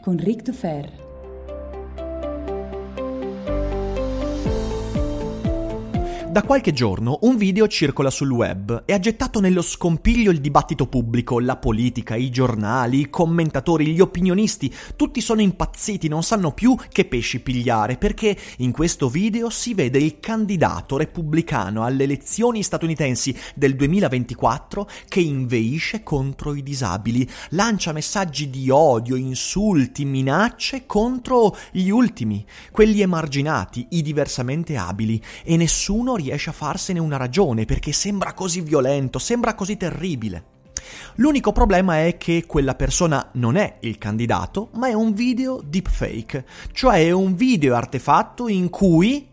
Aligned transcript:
con 0.00 0.18
Ric 0.18 0.42
Dufer. 0.42 1.07
Da 6.30 6.42
qualche 6.42 6.74
giorno 6.74 7.20
un 7.22 7.38
video 7.38 7.66
circola 7.68 8.10
sul 8.10 8.30
web 8.30 8.82
e 8.84 8.92
ha 8.92 8.98
gettato 8.98 9.40
nello 9.40 9.62
scompiglio 9.62 10.30
il 10.30 10.42
dibattito 10.42 10.86
pubblico, 10.86 11.40
la 11.40 11.56
politica, 11.56 12.16
i 12.16 12.28
giornali, 12.28 13.00
i 13.00 13.08
commentatori, 13.10 13.86
gli 13.86 14.00
opinionisti, 14.00 14.72
tutti 14.94 15.22
sono 15.22 15.40
impazziti, 15.40 16.06
non 16.06 16.22
sanno 16.22 16.52
più 16.52 16.76
che 16.90 17.06
pesci 17.06 17.40
pigliare, 17.40 17.96
perché 17.96 18.36
in 18.58 18.72
questo 18.72 19.08
video 19.08 19.48
si 19.48 19.72
vede 19.72 19.98
il 19.98 20.20
candidato 20.20 20.98
repubblicano 20.98 21.82
alle 21.82 22.04
elezioni 22.04 22.62
statunitensi 22.62 23.34
del 23.54 23.74
2024 23.74 24.86
che 25.08 25.20
inveisce 25.20 26.02
contro 26.02 26.54
i 26.54 26.62
disabili, 26.62 27.28
lancia 27.50 27.92
messaggi 27.92 28.50
di 28.50 28.68
odio, 28.68 29.16
insulti, 29.16 30.04
minacce 30.04 30.84
contro 30.84 31.56
gli 31.72 31.88
ultimi, 31.88 32.44
quelli 32.70 33.00
emarginati, 33.00 33.86
i 33.92 34.02
diversamente 34.02 34.76
abili, 34.76 35.20
e 35.42 35.56
nessuno 35.56 36.16
riesce 36.18 36.50
a 36.50 36.52
farsene 36.52 36.98
una 36.98 37.16
ragione 37.16 37.64
perché 37.64 37.92
sembra 37.92 38.34
così 38.34 38.60
violento, 38.60 39.18
sembra 39.18 39.54
così 39.54 39.76
terribile. 39.76 40.56
L'unico 41.16 41.52
problema 41.52 42.04
è 42.04 42.16
che 42.16 42.44
quella 42.46 42.74
persona 42.74 43.28
non 43.32 43.56
è 43.56 43.76
il 43.80 43.98
candidato, 43.98 44.70
ma 44.74 44.88
è 44.88 44.92
un 44.92 45.12
video 45.12 45.60
deepfake, 45.64 46.46
cioè 46.72 47.06
è 47.06 47.10
un 47.10 47.34
video 47.34 47.74
artefatto 47.74 48.48
in 48.48 48.70
cui 48.70 49.28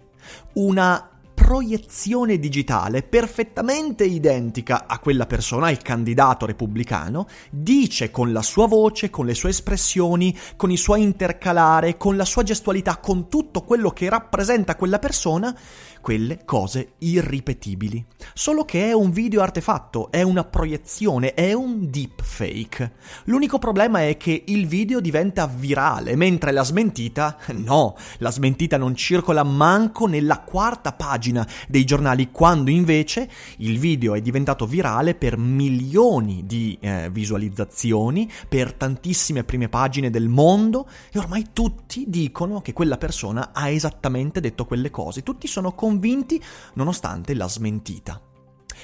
una 0.53 1.09
proiezione 1.45 2.39
digitale 2.39 3.03
perfettamente 3.03 4.03
identica 4.03 4.85
a 4.87 4.97
quella 4.97 5.27
persona, 5.27 5.69
il 5.69 5.77
candidato 5.77 6.47
repubblicano, 6.47 7.27
dice 7.51 8.09
con 8.09 8.33
la 8.33 8.41
sua 8.41 8.65
voce, 8.65 9.11
con 9.11 9.27
le 9.27 9.35
sue 9.35 9.49
espressioni, 9.49 10.35
con 10.55 10.71
i 10.71 10.77
suoi 10.77 11.03
intercalare, 11.03 11.97
con 11.97 12.17
la 12.17 12.25
sua 12.25 12.41
gestualità, 12.41 12.97
con 12.97 13.29
tutto 13.29 13.61
quello 13.61 13.91
che 13.91 14.09
rappresenta 14.09 14.75
quella 14.75 14.97
persona, 14.97 15.55
quelle 16.01 16.45
cose 16.45 16.93
irripetibili. 16.97 18.03
Solo 18.33 18.65
che 18.65 18.87
è 18.87 18.93
un 18.93 19.11
video 19.11 19.43
artefatto, 19.43 20.11
è 20.11 20.23
una 20.23 20.45
proiezione, 20.45 21.35
è 21.35 21.53
un 21.53 21.91
deepfake. 21.91 22.93
L'unico 23.25 23.59
problema 23.59 24.01
è 24.01 24.17
che 24.17 24.45
il 24.47 24.65
video 24.65 24.99
diventa 24.99 25.45
virale, 25.45 26.15
mentre 26.15 26.51
la 26.51 26.63
smentita, 26.63 27.37
no, 27.53 27.95
la 28.17 28.31
smentita 28.31 28.77
non 28.77 28.95
circola 28.95 29.43
manco 29.43 30.07
nella 30.07 30.39
quarta 30.39 30.93
pagina 30.93 31.33
dei 31.67 31.83
giornali, 31.83 32.29
quando 32.31 32.69
invece 32.69 33.29
il 33.57 33.79
video 33.79 34.13
è 34.13 34.21
diventato 34.21 34.65
virale 34.65 35.15
per 35.15 35.37
milioni 35.37 36.43
di 36.45 36.77
eh, 36.79 37.09
visualizzazioni, 37.11 38.29
per 38.47 38.73
tantissime 38.73 39.43
prime 39.43 39.69
pagine 39.69 40.09
del 40.09 40.29
mondo 40.29 40.87
e 41.11 41.19
ormai 41.19 41.47
tutti 41.53 42.05
dicono 42.07 42.61
che 42.61 42.73
quella 42.73 42.97
persona 42.97 43.51
ha 43.53 43.69
esattamente 43.69 44.39
detto 44.39 44.65
quelle 44.65 44.91
cose. 44.91 45.23
Tutti 45.23 45.47
sono 45.47 45.73
convinti 45.73 46.41
nonostante 46.73 47.33
la 47.33 47.47
smentita. 47.47 48.21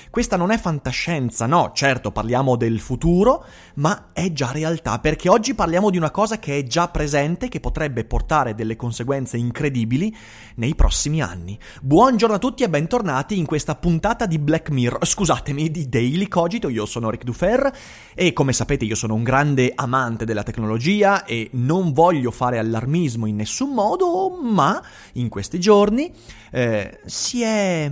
Questa 0.09 0.37
non 0.37 0.51
è 0.51 0.57
fantascienza, 0.57 1.45
no, 1.45 1.71
certo 1.73 2.11
parliamo 2.11 2.55
del 2.55 2.79
futuro, 2.79 3.45
ma 3.75 4.07
è 4.13 4.31
già 4.31 4.51
realtà, 4.51 4.99
perché 4.99 5.29
oggi 5.29 5.53
parliamo 5.53 5.89
di 5.89 5.97
una 5.97 6.11
cosa 6.11 6.39
che 6.39 6.59
è 6.59 6.63
già 6.63 6.87
presente, 6.89 7.49
che 7.49 7.59
potrebbe 7.59 8.03
portare 8.05 8.55
delle 8.55 8.75
conseguenze 8.75 9.37
incredibili 9.37 10.15
nei 10.55 10.75
prossimi 10.75 11.21
anni. 11.21 11.57
Buongiorno 11.81 12.35
a 12.35 12.39
tutti 12.39 12.63
e 12.63 12.69
bentornati 12.69 13.37
in 13.37 13.45
questa 13.45 13.75
puntata 13.75 14.25
di 14.25 14.39
Black 14.39 14.69
Mirror, 14.69 15.05
scusatemi, 15.05 15.71
di 15.71 15.87
Daily 15.87 16.27
Cogito, 16.27 16.69
io 16.69 16.85
sono 16.85 17.09
Rick 17.09 17.23
Dufer 17.23 17.71
e 18.13 18.33
come 18.33 18.53
sapete 18.53 18.85
io 18.85 18.95
sono 18.95 19.13
un 19.13 19.23
grande 19.23 19.71
amante 19.73 20.25
della 20.25 20.43
tecnologia 20.43 21.23
e 21.25 21.49
non 21.53 21.93
voglio 21.93 22.31
fare 22.31 22.57
allarmismo 22.57 23.25
in 23.25 23.35
nessun 23.35 23.73
modo, 23.73 24.29
ma 24.41 24.81
in 25.13 25.29
questi 25.29 25.59
giorni 25.59 26.11
eh, 26.51 26.99
si 27.05 27.41
è 27.41 27.91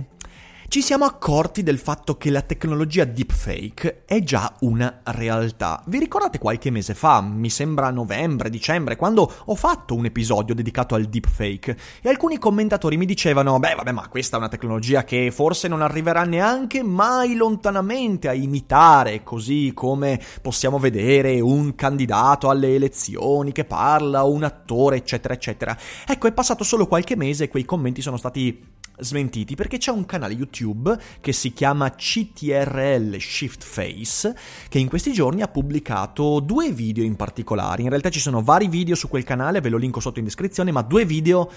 ci 0.70 0.82
siamo 0.82 1.04
accorti 1.04 1.64
del 1.64 1.80
fatto 1.80 2.16
che 2.16 2.30
la 2.30 2.42
tecnologia 2.42 3.04
deepfake 3.04 4.04
è 4.04 4.22
già 4.22 4.54
una 4.60 5.00
realtà. 5.06 5.82
Vi 5.86 5.98
ricordate 5.98 6.38
qualche 6.38 6.70
mese 6.70 6.94
fa, 6.94 7.20
mi 7.20 7.50
sembra 7.50 7.90
novembre, 7.90 8.50
dicembre, 8.50 8.94
quando 8.94 9.28
ho 9.46 9.54
fatto 9.56 9.96
un 9.96 10.04
episodio 10.04 10.54
dedicato 10.54 10.94
al 10.94 11.06
deepfake 11.06 11.76
e 12.00 12.08
alcuni 12.08 12.38
commentatori 12.38 12.96
mi 12.96 13.04
dicevano, 13.04 13.58
beh 13.58 13.74
vabbè 13.74 13.90
ma 13.90 14.06
questa 14.06 14.36
è 14.36 14.38
una 14.38 14.48
tecnologia 14.48 15.02
che 15.02 15.32
forse 15.32 15.66
non 15.66 15.82
arriverà 15.82 16.22
neanche 16.22 16.84
mai 16.84 17.34
lontanamente 17.34 18.28
a 18.28 18.32
imitare, 18.32 19.24
così 19.24 19.72
come 19.74 20.20
possiamo 20.40 20.78
vedere 20.78 21.40
un 21.40 21.74
candidato 21.74 22.48
alle 22.48 22.76
elezioni 22.76 23.50
che 23.50 23.64
parla, 23.64 24.22
un 24.22 24.44
attore, 24.44 24.98
eccetera, 24.98 25.34
eccetera. 25.34 25.76
Ecco, 26.06 26.28
è 26.28 26.32
passato 26.32 26.62
solo 26.62 26.86
qualche 26.86 27.16
mese 27.16 27.42
e 27.42 27.48
quei 27.48 27.64
commenti 27.64 28.02
sono 28.02 28.16
stati 28.16 28.78
smentiti 29.00 29.54
perché 29.54 29.78
c'è 29.78 29.90
un 29.90 30.06
canale 30.06 30.34
YouTube 30.34 30.96
che 31.20 31.32
si 31.32 31.52
chiama 31.52 31.90
CTRL 31.90 33.18
Shift 33.18 33.62
Face 33.62 34.34
che 34.68 34.78
in 34.78 34.88
questi 34.88 35.12
giorni 35.12 35.42
ha 35.42 35.48
pubblicato 35.48 36.40
due 36.40 36.72
video 36.72 37.04
in 37.04 37.16
particolare. 37.16 37.82
In 37.82 37.88
realtà 37.88 38.10
ci 38.10 38.20
sono 38.20 38.42
vari 38.42 38.68
video 38.68 38.94
su 38.94 39.08
quel 39.08 39.24
canale, 39.24 39.60
ve 39.60 39.68
lo 39.68 39.76
linko 39.76 40.00
sotto 40.00 40.18
in 40.18 40.24
descrizione, 40.24 40.72
ma 40.72 40.82
due 40.82 41.04
video 41.04 41.50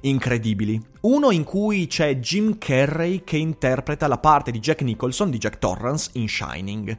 incredibili. 0.00 0.93
Uno 1.04 1.30
in 1.32 1.44
cui 1.44 1.86
c'è 1.86 2.16
Jim 2.16 2.56
Carrey 2.56 3.24
che 3.24 3.36
interpreta 3.36 4.06
la 4.06 4.16
parte 4.16 4.50
di 4.50 4.58
Jack 4.58 4.80
Nicholson, 4.80 5.28
di 5.28 5.36
Jack 5.36 5.58
Torrance, 5.58 6.08
in 6.14 6.26
Shining. 6.26 6.96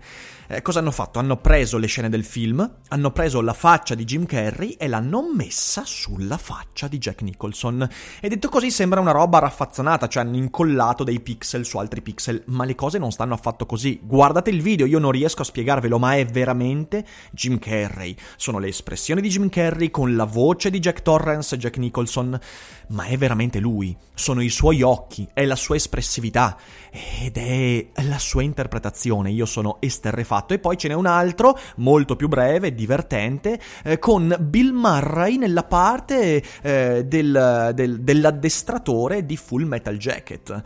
Eh, 0.47 0.61
cosa 0.61 0.77
hanno 0.77 0.91
fatto? 0.91 1.17
Hanno 1.17 1.37
preso 1.37 1.79
le 1.79 1.87
scene 1.87 2.07
del 2.07 2.23
film, 2.23 2.71
hanno 2.89 3.11
preso 3.11 3.41
la 3.41 3.53
faccia 3.53 3.95
di 3.95 4.03
Jim 4.03 4.27
Carrey 4.27 4.75
e 4.77 4.87
l'hanno 4.87 5.23
messa 5.33 5.85
sulla 5.85 6.37
faccia 6.37 6.87
di 6.87 6.99
Jack 6.99 7.23
Nicholson. 7.23 7.89
E 8.19 8.29
detto 8.29 8.47
così 8.47 8.69
sembra 8.69 8.99
una 8.99 9.09
roba 9.09 9.39
raffazzonata, 9.39 10.07
cioè 10.07 10.21
hanno 10.21 10.35
incollato 10.35 11.03
dei 11.03 11.19
pixel 11.19 11.65
su 11.65 11.79
altri 11.79 12.03
pixel, 12.03 12.43
ma 12.49 12.63
le 12.63 12.75
cose 12.75 12.99
non 12.99 13.11
stanno 13.11 13.33
affatto 13.33 13.65
così. 13.65 13.99
Guardate 14.03 14.51
il 14.51 14.61
video, 14.61 14.85
io 14.85 14.99
non 14.99 15.09
riesco 15.09 15.41
a 15.41 15.45
spiegarvelo, 15.45 15.97
ma 15.97 16.15
è 16.15 16.23
veramente 16.27 17.03
Jim 17.31 17.57
Carrey. 17.57 18.15
Sono 18.37 18.59
le 18.59 18.67
espressioni 18.67 19.19
di 19.19 19.29
Jim 19.29 19.49
Carrey 19.49 19.89
con 19.89 20.15
la 20.15 20.25
voce 20.25 20.69
di 20.69 20.77
Jack 20.77 21.01
Torrance 21.01 21.55
e 21.55 21.57
Jack 21.57 21.77
Nicholson 21.77 22.39
ma 22.89 23.05
è 23.05 23.17
veramente 23.17 23.59
lui, 23.59 23.94
sono 24.15 24.41
i 24.41 24.49
suoi 24.49 24.81
occhi, 24.81 25.27
è 25.33 25.45
la 25.45 25.55
sua 25.55 25.75
espressività 25.75 26.57
ed 27.21 27.37
è 27.37 27.87
la 28.03 28.17
sua 28.17 28.41
interpretazione, 28.41 29.29
io 29.29 29.45
sono 29.45 29.77
esterrefatto. 29.81 30.53
E 30.53 30.59
poi 30.59 30.77
ce 30.77 30.87
n'è 30.87 30.93
un 30.93 31.05
altro, 31.05 31.57
molto 31.77 32.15
più 32.15 32.27
breve, 32.27 32.73
divertente, 32.73 33.59
eh, 33.83 33.99
con 33.99 34.35
Bill 34.39 34.71
Murray 34.71 35.37
nella 35.37 35.63
parte 35.63 36.41
eh, 36.61 37.05
del, 37.05 37.71
del, 37.75 37.99
dell'addestratore 37.99 39.25
di 39.25 39.35
Full 39.35 39.63
Metal 39.63 39.97
Jacket. 39.97 40.61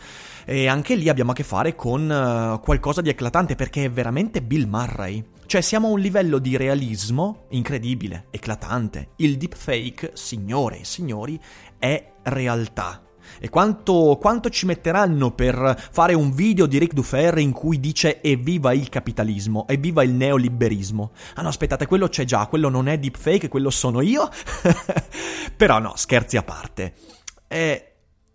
E 0.46 0.68
anche 0.68 0.96
lì 0.96 1.10
abbiamo 1.10 1.32
a 1.32 1.34
che 1.34 1.44
fare 1.44 1.76
con 1.76 2.10
uh, 2.10 2.60
qualcosa 2.60 3.02
di 3.02 3.10
eclatante 3.10 3.56
perché 3.56 3.86
è 3.86 3.92
veramente 3.92 4.42
Bill 4.42 4.68
Murray. 4.68 5.24
Cioè 5.46 5.62
siamo 5.62 5.88
a 5.88 5.92
un 5.92 6.00
livello 6.00 6.38
di 6.38 6.56
realismo 6.58 7.46
incredibile, 7.50 8.26
eclatante. 8.30 9.10
Il 9.18 9.38
deepfake, 9.38 10.12
signore 10.14 10.82
e 10.82 10.86
signori, 10.86 11.40
è 11.80 12.12
realtà. 12.24 13.09
E 13.40 13.50
quanto, 13.50 14.18
quanto, 14.20 14.50
ci 14.50 14.66
metteranno 14.66 15.32
per 15.32 15.88
fare 15.92 16.14
un 16.14 16.32
video 16.32 16.66
di 16.66 16.78
Rick 16.78 16.94
Dufer 16.94 17.38
in 17.38 17.52
cui 17.52 17.80
dice 17.80 18.22
evviva 18.22 18.74
il 18.74 18.90
capitalismo, 18.90 19.68
evviva 19.68 20.04
il 20.04 20.12
neoliberismo? 20.12 21.12
Ah 21.36 21.42
no, 21.42 21.50
aspettate, 21.50 21.86
quello 21.86 22.08
c'è 22.08 22.26
già, 22.26 22.46
quello 22.48 22.70
non 22.70 22.88
è 22.88 22.98
deepfake, 22.98 23.48
quello 23.48 23.70
sono 23.70 24.02
io? 24.02 24.30
Però 25.56 25.80
no, 25.80 25.94
scherzi 25.96 26.38
a 26.38 26.44
parte. 26.44 26.94
Eh, 27.48 27.89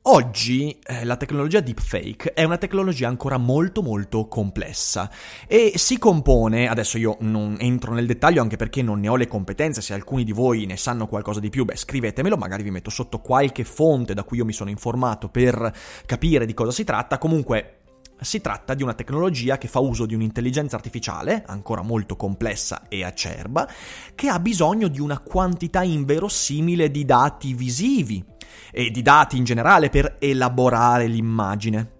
Oggi 0.06 0.78
eh, 0.84 1.02
la 1.04 1.16
tecnologia 1.16 1.60
deepfake 1.60 2.34
è 2.34 2.44
una 2.44 2.58
tecnologia 2.58 3.08
ancora 3.08 3.38
molto 3.38 3.80
molto 3.80 4.28
complessa 4.28 5.10
e 5.46 5.72
si 5.76 5.96
compone, 5.96 6.68
adesso 6.68 6.98
io 6.98 7.16
non 7.20 7.56
entro 7.58 7.94
nel 7.94 8.04
dettaglio 8.04 8.42
anche 8.42 8.56
perché 8.56 8.82
non 8.82 9.00
ne 9.00 9.08
ho 9.08 9.16
le 9.16 9.26
competenze, 9.26 9.80
se 9.80 9.94
alcuni 9.94 10.22
di 10.24 10.32
voi 10.32 10.66
ne 10.66 10.76
sanno 10.76 11.06
qualcosa 11.06 11.40
di 11.40 11.48
più, 11.48 11.64
beh 11.64 11.76
scrivetemelo, 11.76 12.36
magari 12.36 12.62
vi 12.62 12.70
metto 12.70 12.90
sotto 12.90 13.20
qualche 13.20 13.64
fonte 13.64 14.12
da 14.12 14.24
cui 14.24 14.36
io 14.36 14.44
mi 14.44 14.52
sono 14.52 14.68
informato 14.68 15.30
per 15.30 15.72
capire 16.04 16.44
di 16.44 16.52
cosa 16.52 16.70
si 16.70 16.84
tratta, 16.84 17.16
comunque 17.16 17.78
si 18.20 18.42
tratta 18.42 18.74
di 18.74 18.82
una 18.82 18.94
tecnologia 18.94 19.56
che 19.56 19.68
fa 19.68 19.78
uso 19.78 20.04
di 20.04 20.14
un'intelligenza 20.14 20.76
artificiale, 20.76 21.44
ancora 21.46 21.80
molto 21.80 22.14
complessa 22.14 22.88
e 22.88 23.04
acerba, 23.04 23.66
che 24.14 24.28
ha 24.28 24.38
bisogno 24.38 24.88
di 24.88 25.00
una 25.00 25.18
quantità 25.20 25.82
inverosimile 25.82 26.90
di 26.90 27.06
dati 27.06 27.54
visivi 27.54 28.32
e 28.70 28.90
di 28.90 29.02
dati 29.02 29.36
in 29.36 29.44
generale 29.44 29.88
per 29.88 30.16
elaborare 30.18 31.06
l'immagine. 31.06 31.93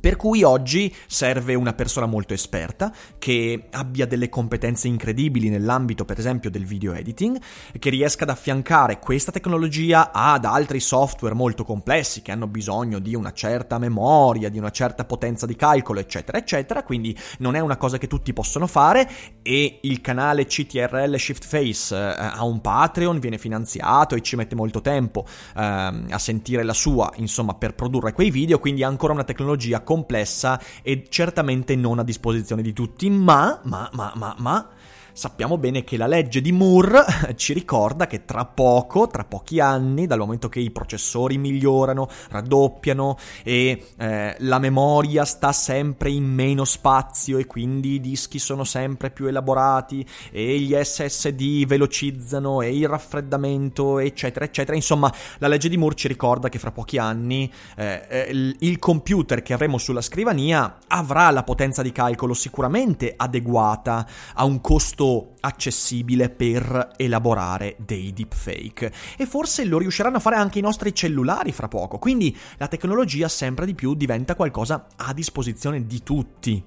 Per 0.00 0.16
cui 0.16 0.42
oggi 0.42 0.92
serve 1.06 1.54
una 1.54 1.74
persona 1.74 2.06
molto 2.06 2.34
esperta, 2.34 2.92
che 3.18 3.68
abbia 3.70 4.06
delle 4.06 4.28
competenze 4.28 4.88
incredibili 4.88 5.48
nell'ambito, 5.48 6.04
per 6.04 6.18
esempio, 6.18 6.50
del 6.50 6.64
video 6.64 6.92
editing, 6.92 7.38
che 7.78 7.90
riesca 7.90 8.24
ad 8.24 8.30
affiancare 8.30 8.98
questa 8.98 9.30
tecnologia 9.30 10.10
ad 10.12 10.44
altri 10.44 10.80
software 10.80 11.34
molto 11.34 11.64
complessi 11.64 12.22
che 12.22 12.32
hanno 12.32 12.46
bisogno 12.46 12.98
di 12.98 13.14
una 13.14 13.32
certa 13.32 13.78
memoria, 13.78 14.48
di 14.48 14.58
una 14.58 14.70
certa 14.70 15.04
potenza 15.04 15.46
di 15.46 15.54
calcolo, 15.54 16.00
eccetera, 16.00 16.38
eccetera. 16.38 16.82
Quindi 16.82 17.16
non 17.38 17.54
è 17.54 17.60
una 17.60 17.76
cosa 17.76 17.98
che 17.98 18.08
tutti 18.08 18.32
possono 18.32 18.66
fare 18.66 19.08
e 19.42 19.78
il 19.82 20.00
canale 20.00 20.46
CTRL 20.46 21.16
Shift 21.16 21.44
Face 21.44 21.94
eh, 21.94 22.14
ha 22.18 22.44
un 22.44 22.60
Patreon, 22.60 23.18
viene 23.18 23.38
finanziato 23.38 24.14
e 24.14 24.22
ci 24.22 24.36
mette 24.36 24.54
molto 24.54 24.80
tempo 24.80 25.24
eh, 25.56 25.60
a 25.62 26.18
sentire 26.18 26.62
la 26.62 26.72
sua, 26.72 27.12
insomma, 27.16 27.54
per 27.54 27.74
produrre 27.74 28.12
quei 28.12 28.30
video, 28.30 28.58
quindi 28.58 28.82
è 28.82 28.84
ancora 28.84 29.12
una 29.12 29.24
tecnologia 29.24 29.80
complessa 29.82 30.60
e 30.82 31.06
certamente 31.08 31.76
non 31.76 31.98
a 31.98 32.04
disposizione 32.04 32.62
di 32.62 32.72
tutti, 32.72 33.10
ma, 33.10 33.60
ma, 33.64 33.88
ma, 33.92 34.12
ma, 34.14 34.34
ma 34.38 34.68
sappiamo 35.12 35.58
bene 35.58 35.84
che 35.84 35.96
la 35.96 36.06
legge 36.06 36.40
di 36.40 36.52
Moore 36.52 37.04
ci 37.36 37.52
ricorda 37.52 38.06
che 38.06 38.24
tra 38.24 38.44
poco, 38.44 39.06
tra 39.06 39.24
pochi 39.24 39.60
anni, 39.60 40.06
dal 40.06 40.18
momento 40.18 40.48
che 40.48 40.60
i 40.60 40.70
processori 40.70 41.38
migliorano, 41.38 42.08
raddoppiano 42.30 43.18
e 43.42 43.86
eh, 43.96 44.36
la 44.38 44.58
memoria 44.58 45.24
sta 45.24 45.52
sempre 45.52 46.10
in 46.10 46.24
meno 46.24 46.64
spazio 46.64 47.38
e 47.38 47.46
quindi 47.46 47.94
i 47.94 48.00
dischi 48.00 48.38
sono 48.38 48.64
sempre 48.64 49.10
più 49.10 49.26
elaborati 49.26 50.06
e 50.30 50.58
gli 50.58 50.74
SSD 50.74 51.66
velocizzano 51.66 52.62
e 52.62 52.76
il 52.76 52.88
raffreddamento, 52.88 53.98
eccetera, 53.98 54.44
eccetera. 54.44 54.76
Insomma, 54.76 55.12
la 55.38 55.48
legge 55.48 55.68
di 55.68 55.76
Moore 55.76 55.94
ci 55.94 56.08
ricorda 56.08 56.48
che 56.48 56.58
fra 56.58 56.72
pochi 56.72 56.98
anni 56.98 57.52
eh, 57.76 58.06
eh 58.08 58.54
il 58.58 58.78
computer 58.78 59.42
che 59.42 59.52
avremo 59.52 59.78
sulla 59.78 60.00
scrivania 60.00 60.78
avrà 60.88 61.30
la 61.30 61.42
potenza 61.42 61.82
di 61.82 61.92
calcolo 61.92 62.34
sicuramente 62.34 63.12
adeguata 63.16 64.06
a 64.34 64.44
un 64.44 64.60
costo 64.60 65.01
costo 65.02 65.34
accessibile 65.40 66.30
per 66.30 66.92
elaborare 66.96 67.74
dei 67.78 68.12
deepfake 68.12 68.92
e 69.16 69.26
forse 69.26 69.64
lo 69.64 69.78
riusciranno 69.78 70.18
a 70.18 70.20
fare 70.20 70.36
anche 70.36 70.60
i 70.60 70.62
nostri 70.62 70.94
cellulari 70.94 71.50
fra 71.50 71.66
poco, 71.66 71.98
quindi 71.98 72.36
la 72.58 72.68
tecnologia 72.68 73.26
sempre 73.26 73.66
di 73.66 73.74
più 73.74 73.94
diventa 73.94 74.36
qualcosa 74.36 74.86
a 74.96 75.12
disposizione 75.12 75.86
di 75.86 76.02
tutti. 76.04 76.64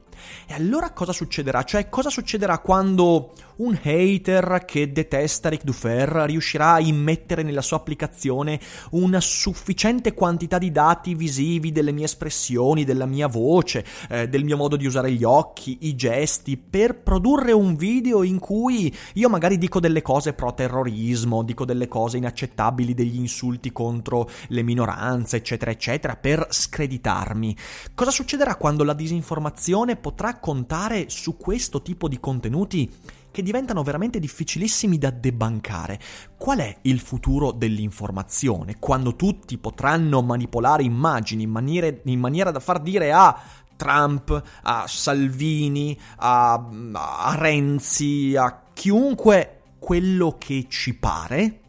E 0.48 0.54
allora 0.54 0.92
cosa 0.92 1.12
succederà? 1.12 1.64
Cioè, 1.64 1.90
cosa 1.90 2.10
succederà 2.10 2.60
quando 2.60 3.34
un 3.58 3.78
hater 3.82 4.64
che 4.66 4.92
detesta 4.92 5.50
Rick 5.50 5.64
Dufer 5.64 6.10
riuscirà 6.26 6.74
a 6.74 6.80
immettere 6.80 7.44
nella 7.44 7.62
sua 7.62 7.78
applicazione 7.78 8.60
una 8.92 9.22
sufficiente 9.22 10.14
quantità 10.14 10.58
di 10.58 10.72
dati 10.72 11.16
visivi 11.16 11.72
delle 11.72 11.92
mie 11.92 12.06
espressioni, 12.06 12.84
della 12.84 13.06
mia 13.06 13.28
voce, 13.28 13.86
eh, 14.10 14.28
del 14.28 14.44
mio 14.44 14.58
modo 14.58 14.76
di 14.76 14.86
usare 14.86 15.12
gli 15.12 15.24
occhi, 15.24 15.78
i 15.82 15.96
gesti, 15.96 16.58
per 16.58 17.00
produrre 17.00 17.52
un 17.52 17.76
video 17.76 18.24
in 18.24 18.40
cui 18.40 18.94
io 19.14 19.30
magari 19.30 19.58
dico 19.58 19.80
delle 19.80 20.02
cose 20.02 20.34
pro 20.34 20.54
terrorismo, 20.54 21.44
dico 21.44 21.66
delle 21.66 21.88
cose 21.88 22.18
inaccettabili, 22.18 22.94
degli 22.94 23.18
insulti 23.18 23.72
contro 23.72 24.30
le 24.48 24.64
minoranze, 24.64 25.38
eccetera, 25.38 25.72
eccetera, 25.72 26.16
per 26.16 26.48
screditarmi. 26.50 27.56
Cosa 27.94 28.12
succederà 28.12 28.56
quando 28.56 28.84
la 28.84 28.94
disinformazione 28.94 29.96
potrà 30.06 30.38
contare 30.38 31.10
su 31.10 31.36
questo 31.36 31.82
tipo 31.82 32.08
di 32.08 32.20
contenuti 32.20 32.88
che 33.32 33.42
diventano 33.42 33.82
veramente 33.82 34.20
difficilissimi 34.20 35.00
da 35.00 35.10
debancare. 35.10 36.00
Qual 36.38 36.60
è 36.60 36.78
il 36.82 37.00
futuro 37.00 37.50
dell'informazione? 37.50 38.76
Quando 38.78 39.16
tutti 39.16 39.58
potranno 39.58 40.22
manipolare 40.22 40.84
immagini 40.84 41.42
in, 41.42 41.50
maniere, 41.50 42.02
in 42.06 42.20
maniera 42.20 42.52
da 42.52 42.60
far 42.60 42.82
dire 42.82 43.12
a 43.12 43.36
Trump, 43.76 44.44
a 44.62 44.86
Salvini, 44.86 46.00
a, 46.18 46.54
a 46.94 47.36
Renzi, 47.36 48.36
a 48.38 48.62
chiunque 48.74 49.62
quello 49.80 50.36
che 50.38 50.68
ci 50.70 50.94
pare? 50.94 51.62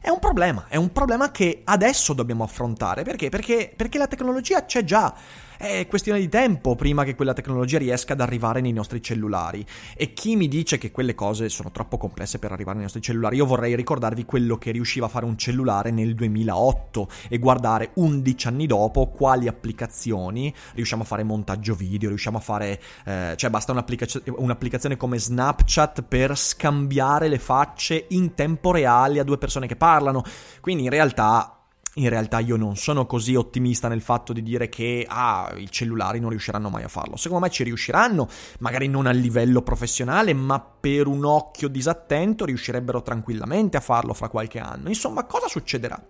È 0.00 0.10
un 0.10 0.20
problema, 0.20 0.66
è 0.68 0.76
un 0.76 0.92
problema 0.92 1.32
che 1.32 1.62
adesso 1.64 2.12
dobbiamo 2.12 2.44
affrontare. 2.44 3.02
Perché? 3.02 3.30
Perché, 3.30 3.72
perché 3.74 3.98
la 3.98 4.06
tecnologia 4.06 4.64
c'è 4.64 4.84
già. 4.84 5.12
È 5.58 5.88
questione 5.88 6.20
di 6.20 6.28
tempo 6.28 6.76
prima 6.76 7.02
che 7.02 7.16
quella 7.16 7.32
tecnologia 7.32 7.78
riesca 7.78 8.12
ad 8.12 8.20
arrivare 8.20 8.60
nei 8.60 8.70
nostri 8.70 9.02
cellulari. 9.02 9.66
E 9.96 10.12
chi 10.12 10.36
mi 10.36 10.46
dice 10.46 10.78
che 10.78 10.92
quelle 10.92 11.16
cose 11.16 11.48
sono 11.48 11.72
troppo 11.72 11.96
complesse 11.96 12.38
per 12.38 12.52
arrivare 12.52 12.76
nei 12.76 12.84
nostri 12.84 13.02
cellulari, 13.02 13.38
io 13.38 13.44
vorrei 13.44 13.74
ricordarvi 13.74 14.24
quello 14.24 14.56
che 14.56 14.70
riusciva 14.70 15.06
a 15.06 15.08
fare 15.08 15.24
un 15.24 15.36
cellulare 15.36 15.90
nel 15.90 16.14
2008 16.14 17.08
e 17.28 17.38
guardare 17.40 17.90
11 17.94 18.46
anni 18.46 18.66
dopo 18.66 19.08
quali 19.08 19.48
applicazioni 19.48 20.54
riusciamo 20.74 21.02
a 21.02 21.06
fare 21.06 21.24
montaggio 21.24 21.74
video, 21.74 22.10
riusciamo 22.10 22.38
a 22.38 22.40
fare... 22.40 22.80
Eh, 23.04 23.34
cioè 23.34 23.50
basta 23.50 23.72
un'applicazio- 23.72 24.22
un'applicazione 24.36 24.96
come 24.96 25.18
Snapchat 25.18 26.02
per 26.02 26.36
scambiare 26.36 27.26
le 27.26 27.40
facce 27.40 28.06
in 28.10 28.34
tempo 28.34 28.70
reale 28.70 29.18
a 29.18 29.24
due 29.24 29.38
persone 29.38 29.66
che 29.66 29.74
parlano. 29.74 30.22
Quindi 30.60 30.84
in 30.84 30.90
realtà 30.90 31.57
in 31.98 32.08
realtà 32.08 32.38
io 32.38 32.56
non 32.56 32.76
sono 32.76 33.06
così 33.06 33.34
ottimista 33.34 33.88
nel 33.88 34.00
fatto 34.00 34.32
di 34.32 34.42
dire 34.42 34.68
che 34.68 35.04
ah, 35.08 35.52
i 35.56 35.70
cellulari 35.70 36.20
non 36.20 36.30
riusciranno 36.30 36.68
mai 36.68 36.84
a 36.84 36.88
farlo. 36.88 37.16
Secondo 37.16 37.44
me 37.44 37.50
ci 37.50 37.64
riusciranno, 37.64 38.28
magari 38.60 38.88
non 38.88 39.06
a 39.06 39.10
livello 39.10 39.62
professionale, 39.62 40.32
ma 40.32 40.60
per 40.60 41.06
un 41.06 41.24
occhio 41.24 41.68
disattento 41.68 42.44
riuscirebbero 42.44 43.02
tranquillamente 43.02 43.76
a 43.76 43.80
farlo 43.80 44.14
fra 44.14 44.28
qualche 44.28 44.58
anno. 44.58 44.88
Insomma, 44.88 45.24
cosa 45.24 45.48
succederà? 45.48 46.00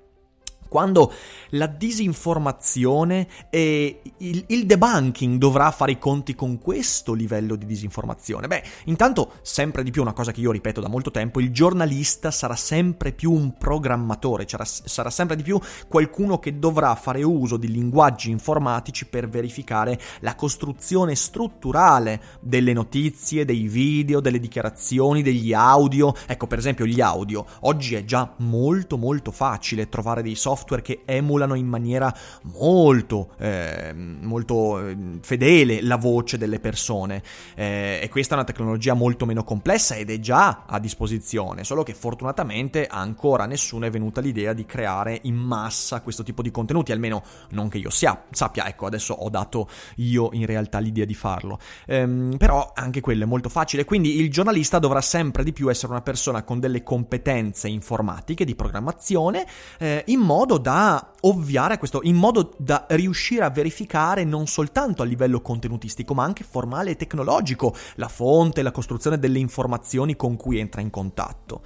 Quando 0.68 1.12
la 1.50 1.66
disinformazione 1.66 3.26
e 3.50 4.00
il, 4.18 4.44
il, 4.48 4.66
debunking 4.66 5.38
dovrà 5.38 5.70
fare 5.70 5.92
i 5.92 5.98
conti 5.98 6.34
con 6.34 6.58
questo 6.58 7.14
livello 7.14 7.56
di 7.56 7.66
disinformazione? 7.66 8.46
Beh, 8.46 8.62
intanto, 8.84 9.32
sempre 9.42 9.82
di 9.82 9.90
più 9.90 10.02
una 10.02 10.12
cosa 10.12 10.30
che 10.30 10.40
io 10.40 10.52
ripeto 10.52 10.80
da 10.80 10.88
molto 10.88 11.10
tempo, 11.10 11.40
il 11.40 11.50
giornalista 11.50 12.30
sarà 12.30 12.54
sempre 12.54 13.12
più 13.12 13.32
un 13.32 13.56
programmatore, 13.56 14.46
sarà, 14.46 14.64
sarà 14.64 15.10
sempre 15.10 15.36
di 15.36 15.42
più 15.42 15.58
qualcuno 15.88 16.38
che 16.38 16.58
dovrà 16.58 16.94
fare 16.94 17.22
uso 17.22 17.56
di 17.56 17.70
linguaggi 17.70 18.30
informatici 18.30 19.06
per 19.06 19.28
verificare 19.28 19.98
la 20.20 20.34
costruzione 20.34 21.14
strutturale 21.14 22.20
delle 22.40 22.72
notizie, 22.72 23.44
dei 23.44 23.68
video, 23.68 24.20
delle 24.20 24.38
dichiarazioni, 24.38 25.22
degli 25.22 25.52
audio. 25.52 26.14
Ecco, 26.26 26.46
per 26.46 26.58
esempio, 26.58 26.86
gli 26.86 27.00
audio. 27.00 27.44
Oggi 27.60 27.94
è 27.94 28.04
già 28.04 28.34
molto 28.38 28.96
molto 28.98 29.30
facile 29.30 29.88
trovare 29.88 30.22
dei 30.22 30.34
software 30.34 30.57
software 30.58 30.82
che 30.82 31.02
emulano 31.04 31.54
in 31.54 31.66
maniera 31.66 32.12
molto, 32.58 33.30
eh, 33.38 33.92
molto 33.94 34.80
eh, 34.80 34.96
fedele 35.20 35.80
la 35.82 35.96
voce 35.96 36.36
delle 36.36 36.58
persone. 36.58 37.22
Eh, 37.54 38.00
e 38.02 38.08
questa 38.08 38.34
è 38.34 38.38
una 38.38 38.46
tecnologia 38.46 38.94
molto 38.94 39.26
meno 39.26 39.44
complessa 39.44 39.94
ed 39.94 40.10
è 40.10 40.18
già 40.18 40.64
a 40.66 40.78
disposizione, 40.80 41.64
solo 41.64 41.82
che 41.82 41.94
fortunatamente 41.94 42.86
ancora 42.86 43.46
nessuno 43.46 43.86
è 43.86 43.90
venuta 43.90 44.20
l'idea 44.20 44.52
di 44.52 44.66
creare 44.66 45.18
in 45.22 45.36
massa 45.36 46.00
questo 46.00 46.22
tipo 46.22 46.42
di 46.42 46.50
contenuti, 46.50 46.92
almeno 46.92 47.22
non 47.50 47.68
che 47.68 47.78
io 47.78 47.90
sia, 47.90 48.24
sappia, 48.30 48.66
ecco, 48.66 48.86
adesso 48.86 49.14
ho 49.14 49.28
dato 49.30 49.68
io 49.96 50.30
in 50.32 50.46
realtà 50.46 50.78
l'idea 50.78 51.04
di 51.04 51.14
farlo. 51.14 51.58
Ehm, 51.86 52.36
però 52.36 52.72
anche 52.74 53.00
quello 53.00 53.24
è 53.24 53.26
molto 53.26 53.48
facile, 53.48 53.84
quindi 53.84 54.20
il 54.20 54.30
giornalista 54.30 54.78
dovrà 54.78 55.00
sempre 55.00 55.44
di 55.44 55.52
più 55.52 55.70
essere 55.70 55.92
una 55.92 56.02
persona 56.02 56.42
con 56.42 56.58
delle 56.58 56.82
competenze 56.82 57.68
informatiche 57.68 58.44
di 58.44 58.54
programmazione 58.54 59.46
eh, 59.78 60.02
in 60.06 60.20
modo 60.20 60.47
da 60.56 61.12
ovviare 61.20 61.74
a 61.74 61.78
questo, 61.78 62.00
in 62.04 62.16
modo 62.16 62.54
da 62.56 62.86
riuscire 62.90 63.44
a 63.44 63.50
verificare 63.50 64.24
non 64.24 64.46
soltanto 64.46 65.02
a 65.02 65.04
livello 65.04 65.42
contenutistico 65.42 66.14
ma 66.14 66.24
anche 66.24 66.44
formale 66.44 66.92
e 66.92 66.96
tecnologico 66.96 67.74
la 67.96 68.08
fonte, 68.08 68.62
la 68.62 68.70
costruzione 68.70 69.18
delle 69.18 69.38
informazioni 69.38 70.16
con 70.16 70.36
cui 70.36 70.58
entra 70.58 70.80
in 70.80 70.88
contatto. 70.90 71.60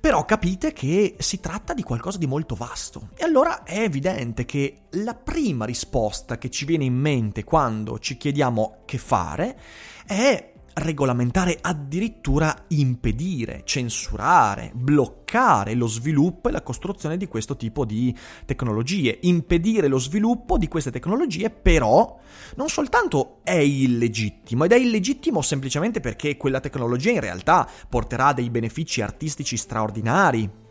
Però 0.00 0.24
capite 0.24 0.72
che 0.72 1.16
si 1.18 1.40
tratta 1.40 1.74
di 1.74 1.82
qualcosa 1.82 2.16
di 2.16 2.26
molto 2.26 2.54
vasto. 2.54 3.08
E 3.16 3.24
allora 3.24 3.64
è 3.64 3.80
evidente 3.80 4.44
che 4.44 4.82
la 4.90 5.14
prima 5.14 5.64
risposta 5.64 6.38
che 6.38 6.48
ci 6.48 6.64
viene 6.64 6.84
in 6.84 6.94
mente 6.94 7.44
quando 7.44 7.98
ci 7.98 8.16
chiediamo 8.16 8.82
che 8.84 8.98
fare 8.98 9.58
è 10.06 10.52
regolamentare, 10.76 11.58
addirittura 11.60 12.54
impedire, 12.68 13.62
censurare, 13.64 14.72
bloccare 14.74 15.74
lo 15.74 15.86
sviluppo 15.86 16.48
e 16.48 16.52
la 16.52 16.62
costruzione 16.62 17.16
di 17.16 17.28
questo 17.28 17.56
tipo 17.56 17.84
di 17.84 18.14
tecnologie. 18.44 19.18
Impedire 19.22 19.88
lo 19.88 19.98
sviluppo 19.98 20.58
di 20.58 20.68
queste 20.68 20.90
tecnologie 20.90 21.50
però 21.50 22.18
non 22.56 22.68
soltanto 22.68 23.38
è 23.42 23.54
illegittimo, 23.54 24.64
ed 24.64 24.72
è 24.72 24.76
illegittimo 24.76 25.40
semplicemente 25.40 26.00
perché 26.00 26.36
quella 26.36 26.60
tecnologia 26.60 27.10
in 27.10 27.20
realtà 27.20 27.68
porterà 27.88 28.32
dei 28.32 28.50
benefici 28.50 29.00
artistici 29.00 29.56
straordinari, 29.56 30.64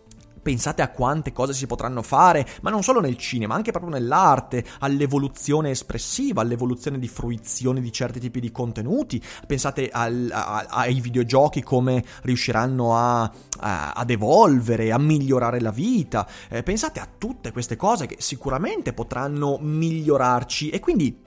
Pensate 0.45 0.83
a 0.83 0.89
quante 0.89 1.31
cose 1.31 1.53
si 1.53 1.65
potranno 1.65 2.03
fare, 2.03 2.45
ma 2.61 2.69
non 2.69 2.83
solo 2.83 3.01
nel 3.01 3.17
cinema, 3.17 3.55
anche 3.55 3.71
proprio 3.71 3.91
nell'arte, 3.91 4.63
all'evoluzione 4.81 5.71
espressiva, 5.71 6.43
all'evoluzione 6.43 6.99
di 6.99 7.07
fruizione 7.07 7.81
di 7.81 7.91
certi 7.91 8.19
tipi 8.19 8.39
di 8.39 8.51
contenuti. 8.51 9.19
Pensate 9.47 9.89
al, 9.89 10.29
a, 10.31 10.67
ai 10.69 11.01
videogiochi 11.01 11.63
come 11.63 12.05
riusciranno 12.21 12.95
a, 12.95 13.23
a, 13.23 13.93
ad 13.93 14.09
evolvere, 14.11 14.91
a 14.91 14.99
migliorare 14.99 15.59
la 15.59 15.71
vita. 15.71 16.27
Eh, 16.47 16.61
pensate 16.61 16.99
a 16.99 17.07
tutte 17.17 17.51
queste 17.51 17.75
cose 17.75 18.05
che 18.05 18.17
sicuramente 18.19 18.93
potranno 18.93 19.57
migliorarci 19.59 20.69
e 20.69 20.79
quindi 20.79 21.23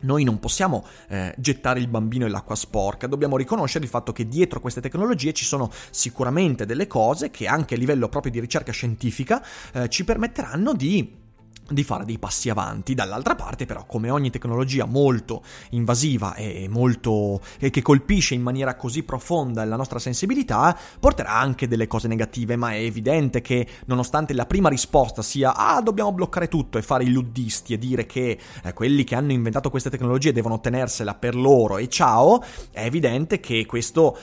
noi 0.00 0.24
non 0.24 0.38
possiamo 0.38 0.84
eh, 1.08 1.34
gettare 1.38 1.80
il 1.80 1.88
bambino 1.88 2.24
nell'acqua 2.24 2.54
sporca, 2.54 3.06
dobbiamo 3.06 3.36
riconoscere 3.36 3.84
il 3.84 3.90
fatto 3.90 4.12
che 4.12 4.28
dietro 4.28 4.60
queste 4.60 4.80
tecnologie 4.80 5.32
ci 5.32 5.44
sono 5.44 5.70
sicuramente 5.90 6.66
delle 6.66 6.86
cose 6.86 7.30
che 7.30 7.46
anche 7.46 7.74
a 7.74 7.78
livello 7.78 8.08
proprio 8.08 8.32
di 8.32 8.40
ricerca 8.40 8.72
scientifica 8.72 9.44
eh, 9.72 9.88
ci 9.88 10.04
permetteranno 10.04 10.72
di 10.74 11.26
di 11.68 11.84
fare 11.84 12.04
dei 12.04 12.18
passi 12.18 12.48
avanti. 12.48 12.94
Dall'altra 12.94 13.34
parte, 13.34 13.66
però, 13.66 13.84
come 13.86 14.10
ogni 14.10 14.30
tecnologia 14.30 14.84
molto 14.84 15.42
invasiva 15.70 16.34
e 16.34 16.66
molto 16.68 17.40
e 17.58 17.70
che 17.70 17.82
colpisce 17.82 18.34
in 18.34 18.42
maniera 18.42 18.76
così 18.76 19.02
profonda 19.02 19.64
la 19.64 19.76
nostra 19.76 19.98
sensibilità, 19.98 20.76
porterà 20.98 21.34
anche 21.34 21.68
delle 21.68 21.86
cose 21.86 22.08
negative, 22.08 22.56
ma 22.56 22.72
è 22.72 22.78
evidente 22.78 23.40
che 23.40 23.66
nonostante 23.86 24.34
la 24.34 24.46
prima 24.46 24.68
risposta 24.68 25.22
sia 25.22 25.54
"ah, 25.54 25.80
dobbiamo 25.80 26.12
bloccare 26.12 26.48
tutto" 26.48 26.78
e 26.78 26.82
fare 26.82 27.04
i 27.04 27.10
luddisti 27.10 27.74
e 27.74 27.78
dire 27.78 28.06
che 28.06 28.38
eh, 28.62 28.72
quelli 28.72 29.04
che 29.04 29.14
hanno 29.14 29.32
inventato 29.32 29.70
queste 29.70 29.90
tecnologie 29.90 30.32
devono 30.32 30.60
tenersela 30.60 31.14
per 31.14 31.34
loro 31.34 31.78
e 31.78 31.88
ciao, 31.88 32.42
è 32.70 32.84
evidente 32.84 33.40
che 33.40 33.66
questo 33.66 34.16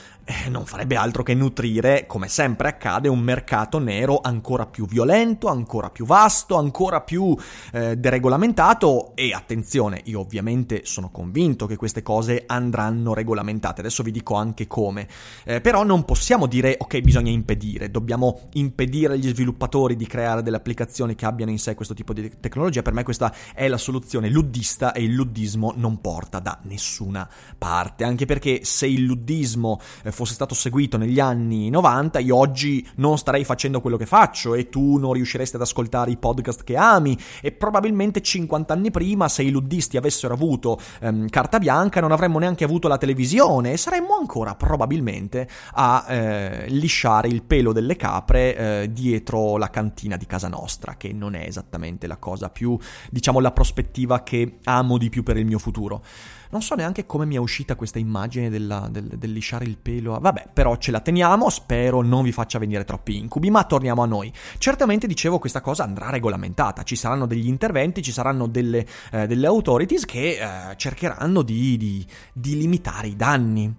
non 0.48 0.66
farebbe 0.66 0.96
altro 0.96 1.22
che 1.22 1.34
nutrire, 1.34 2.04
come 2.06 2.26
sempre 2.28 2.68
accade, 2.68 3.08
un 3.08 3.20
mercato 3.20 3.78
nero 3.78 4.20
ancora 4.20 4.66
più 4.66 4.86
violento, 4.86 5.46
ancora 5.46 5.90
più 5.90 6.04
vasto, 6.04 6.56
ancora 6.56 7.00
più 7.00 7.36
eh, 7.72 7.96
deregolamentato. 7.96 9.14
E 9.14 9.32
attenzione, 9.32 10.00
io 10.04 10.20
ovviamente 10.20 10.80
sono 10.84 11.10
convinto 11.10 11.66
che 11.66 11.76
queste 11.76 12.02
cose 12.02 12.42
andranno 12.46 13.14
regolamentate, 13.14 13.80
adesso 13.80 14.02
vi 14.02 14.10
dico 14.10 14.34
anche 14.34 14.66
come, 14.66 15.06
eh, 15.44 15.60
però 15.60 15.84
non 15.84 16.04
possiamo 16.04 16.46
dire 16.46 16.76
ok 16.76 17.00
bisogna 17.00 17.30
impedire, 17.30 17.90
dobbiamo 17.90 18.48
impedire 18.54 19.14
agli 19.14 19.28
sviluppatori 19.28 19.94
di 19.94 20.06
creare 20.06 20.42
delle 20.42 20.56
applicazioni 20.56 21.14
che 21.14 21.26
abbiano 21.26 21.52
in 21.52 21.58
sé 21.58 21.74
questo 21.74 21.94
tipo 21.94 22.12
di 22.12 22.32
tecnologia, 22.40 22.82
per 22.82 22.92
me 22.92 23.04
questa 23.04 23.32
è 23.54 23.68
la 23.68 23.78
soluzione. 23.78 24.28
Luddista 24.28 24.92
e 24.92 25.04
il 25.04 25.12
luddismo 25.12 25.72
non 25.76 26.00
porta 26.00 26.40
da 26.40 26.58
nessuna 26.62 27.28
parte, 27.56 28.02
anche 28.02 28.24
perché 28.24 28.64
se 28.64 28.86
il 28.86 29.04
luddismo 29.04 29.80
eh, 30.02 30.14
fosse 30.16 30.34
stato 30.34 30.54
seguito 30.54 30.96
negli 30.96 31.20
anni 31.20 31.70
90 31.70 32.18
io 32.18 32.36
oggi 32.36 32.86
non 32.96 33.18
starei 33.18 33.44
facendo 33.44 33.80
quello 33.80 33.96
che 33.96 34.06
faccio 34.06 34.54
e 34.54 34.68
tu 34.68 34.96
non 34.96 35.12
riusciresti 35.12 35.56
ad 35.56 35.62
ascoltare 35.62 36.10
i 36.10 36.16
podcast 36.16 36.64
che 36.64 36.76
ami 36.76 37.16
e 37.40 37.52
probabilmente 37.52 38.20
50 38.22 38.72
anni 38.72 38.90
prima 38.90 39.28
se 39.28 39.42
i 39.42 39.50
luddisti 39.50 39.96
avessero 39.96 40.34
avuto 40.34 40.78
ehm, 41.00 41.28
carta 41.28 41.58
bianca 41.58 42.00
non 42.00 42.12
avremmo 42.12 42.38
neanche 42.38 42.64
avuto 42.64 42.88
la 42.88 42.98
televisione 42.98 43.72
e 43.72 43.76
saremmo 43.76 44.16
ancora 44.18 44.54
probabilmente 44.54 45.48
a 45.74 46.04
eh, 46.08 46.66
lisciare 46.68 47.28
il 47.28 47.42
pelo 47.42 47.72
delle 47.72 47.96
capre 47.96 48.56
eh, 48.56 48.92
dietro 48.92 49.56
la 49.56 49.70
cantina 49.70 50.16
di 50.16 50.26
casa 50.26 50.48
nostra, 50.48 50.96
che 50.96 51.12
non 51.12 51.34
è 51.34 51.44
esattamente 51.46 52.06
la 52.06 52.16
cosa 52.16 52.48
più, 52.48 52.78
diciamo, 53.10 53.40
la 53.40 53.52
prospettiva 53.52 54.22
che 54.22 54.58
amo 54.64 54.98
di 54.98 55.08
più 55.08 55.22
per 55.22 55.36
il 55.36 55.46
mio 55.46 55.58
futuro. 55.58 56.02
Non 56.50 56.62
so 56.62 56.74
neanche 56.74 57.06
come 57.06 57.26
mi 57.26 57.34
è 57.34 57.38
uscita 57.38 57.74
questa 57.74 57.98
immagine 57.98 58.50
della, 58.50 58.88
del, 58.90 59.04
del, 59.04 59.32
lisciare 59.32 59.64
il 59.64 59.76
pelo. 59.76 60.18
Vabbè, 60.18 60.48
però 60.52 60.76
ce 60.76 60.90
la 60.90 61.00
teniamo, 61.00 61.50
spero 61.50 62.02
non 62.02 62.22
vi 62.22 62.32
faccia 62.32 62.58
venire 62.58 62.84
troppi 62.84 63.16
incubi, 63.16 63.50
ma 63.50 63.64
torniamo 63.64 64.02
a 64.02 64.06
noi. 64.06 64.32
Certamente, 64.58 65.06
dicevo, 65.06 65.38
questa 65.38 65.60
cosa 65.60 65.84
andrà 65.84 66.10
regolamentata, 66.10 66.82
ci 66.82 66.96
saranno 66.96 67.26
degli 67.26 67.48
interventi, 67.48 68.02
ci 68.02 68.12
saranno 68.12 68.46
delle, 68.46 68.86
eh, 69.12 69.26
delle 69.26 69.46
authorities 69.46 70.04
che 70.04 70.38
eh, 70.38 70.76
cercheranno 70.76 71.42
di, 71.42 71.76
di, 71.76 72.06
di 72.32 72.56
limitare 72.56 73.08
i 73.08 73.16
danni. 73.16 73.74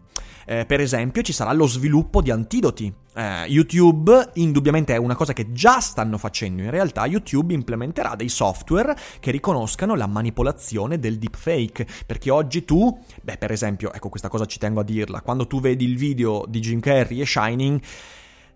Eh, 0.46 0.66
per 0.66 0.80
esempio, 0.80 1.22
ci 1.24 1.34
sarà 1.34 1.52
lo 1.52 1.68
sviluppo 1.68 2.22
di 2.22 2.32
antidoti. 2.32 2.94
Eh, 3.18 3.46
YouTube 3.48 4.30
indubbiamente 4.36 4.94
è 4.94 4.98
una 4.98 5.16
cosa 5.16 5.34
che 5.34 5.52
già 5.52 5.80
stanno 5.80 6.20
facendo. 6.20 6.62
In 6.62 6.70
realtà, 6.70 7.08
YouTube 7.08 7.52
implementerà 7.52 8.14
dei 8.14 8.30
software 8.30 8.96
che 9.20 9.32
riconoscano 9.32 9.96
la 9.96 10.06
manipolazione 10.06 11.00
del 11.00 11.18
deepfake. 11.18 11.88
Perché 12.06 12.30
oggi 12.30 12.64
tu, 12.64 12.96
beh, 13.24 13.38
per 13.38 13.52
esempio, 13.52 13.92
ecco 13.92 14.10
questa 14.10 14.30
cosa 14.30 14.46
ci 14.46 14.60
tengo 14.60 14.82
a 14.82 14.84
dirla, 14.84 15.22
quando 15.22 15.48
tu 15.48 15.60
vedi 15.60 15.84
il 15.86 15.98
video 15.98 16.46
di 16.48 16.60
Jim 16.60 16.80
Carrey 16.80 17.22
e 17.22 17.26
Shining 17.26 17.82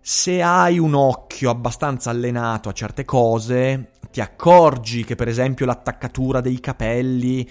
se 0.04 0.42
hai 0.42 0.80
un 0.80 0.94
occhio 0.94 1.48
abbastanza 1.48 2.10
allenato 2.10 2.68
a 2.68 2.72
certe 2.72 3.04
cose, 3.04 3.92
ti 4.10 4.20
accorgi 4.20 5.04
che 5.04 5.14
per 5.14 5.28
esempio 5.28 5.64
l'attaccatura 5.64 6.40
dei 6.40 6.58
capelli 6.58 7.48